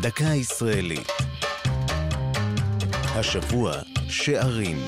[0.00, 1.08] דקה ישראלית.
[2.92, 3.72] השבוע
[4.08, 4.78] שערים.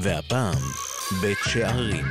[0.00, 0.58] והפעם
[1.20, 2.04] בית שערים.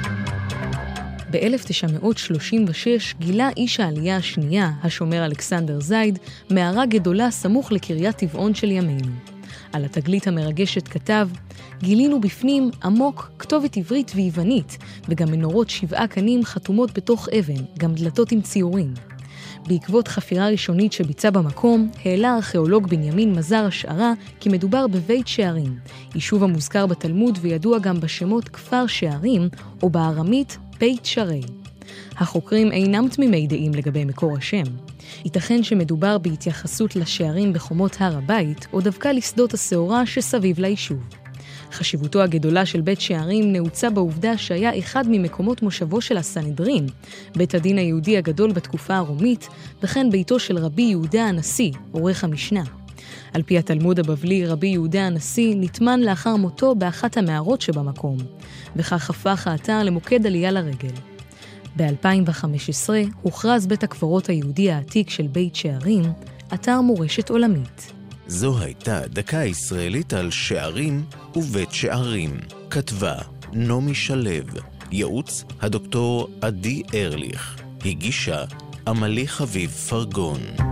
[1.32, 6.20] ב-1936 גילה איש העלייה השנייה, השומר אלכסנדר זייד,
[6.50, 9.12] מערה גדולה סמוך לקריית טבעון של ימינו.
[9.74, 11.30] על התגלית המרגשת כתב,
[11.80, 14.78] גילינו בפנים עמוק כתובת עברית ויוונית,
[15.10, 18.94] וגם מנורות שבעה קנים חתומות בתוך אבן, גם דלתות עם ציורים.
[19.68, 25.80] בעקבות חפירה ראשונית שביצע במקום, העלה הארכיאולוג בנימין מזר השערה כי מדובר בבית שערים,
[26.16, 29.50] יישוב המוזכר בתלמוד וידוע גם בשמות כפר שערים,
[29.84, 31.42] או בארמית בית שרי.
[32.18, 34.64] החוקרים אינם תמימי דעים לגבי מקור השם.
[35.26, 41.00] ייתכן שמדובר בהתייחסות לשערים בחומות הר הבית, או דווקא לשדות השעורה שסביב ליישוב.
[41.72, 46.88] חשיבותו הגדולה של בית שערים נעוצה בעובדה שהיה אחד ממקומות מושבו של הסנהדרין,
[47.36, 49.48] בית הדין היהודי הגדול בתקופה הרומית,
[49.84, 52.64] וכן ביתו של רבי יהודה הנשיא, עורך המשנה.
[53.34, 58.18] על פי התלמוד הבבלי, רבי יהודה הנשיא נטמן לאחר מותו באחת המערות שבמקום,
[58.76, 60.94] וכך הפך האתר למוקד עלייה לרגל.
[61.78, 62.90] ב-2015
[63.22, 66.04] הוכרז בית הקברות היהודי העתיק של בית שערים,
[66.54, 67.99] אתר מורשת עולמית.
[68.30, 71.06] זו הייתה דקה ישראלית על שערים
[71.36, 72.40] ובית שערים.
[72.70, 73.16] כתבה
[73.54, 74.32] נעמי שלו,
[74.92, 78.44] ייעוץ הדוקטור עדי ארליך, הגישה
[78.88, 80.69] עמלי חביב פרגון.